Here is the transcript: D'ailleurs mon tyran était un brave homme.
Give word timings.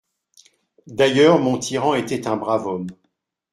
D'ailleurs 0.87 1.37
mon 1.37 1.59
tyran 1.59 1.93
était 1.93 2.25
un 2.25 2.35
brave 2.35 2.65
homme. 2.65 2.87